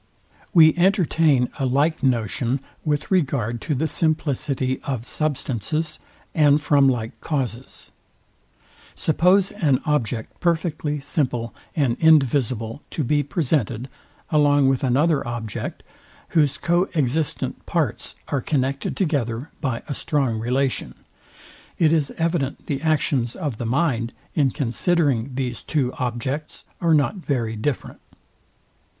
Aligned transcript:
We 0.51 0.75
entertain 0.77 1.49
a 1.59 1.67
like 1.67 2.01
notion 2.01 2.59
with 2.83 3.11
regard 3.11 3.61
to 3.61 3.75
the 3.75 3.87
simplicity 3.87 4.81
of 4.81 5.05
substances, 5.05 5.99
and 6.33 6.59
from 6.59 6.89
like 6.89 7.21
causes. 7.21 7.91
Suppose 8.95 9.51
an 9.51 9.79
object 9.85 10.39
perfectly 10.39 10.99
simple 10.99 11.53
and 11.75 11.97
indivisible 11.99 12.81
to 12.89 13.03
be 13.03 13.21
presented, 13.21 13.89
along 14.31 14.69
with 14.69 14.83
another 14.83 15.23
object, 15.27 15.83
whose 16.29 16.57
co 16.57 16.89
existent 16.95 17.63
parts 17.67 18.15
are 18.29 18.41
connected 18.41 18.97
together 18.97 19.51
by 19.61 19.83
a 19.87 19.93
strong 19.93 20.39
relation, 20.39 20.95
it 21.77 21.93
is 21.93 22.11
evident 22.17 22.65
the 22.65 22.81
actions 22.81 23.35
of 23.35 23.59
the 23.59 23.67
mind, 23.67 24.13
in 24.33 24.49
considering 24.49 25.29
these 25.35 25.61
two 25.61 25.93
objects, 25.99 26.65
are 26.81 26.95
not 26.95 27.17
very 27.17 27.55
different. 27.55 28.01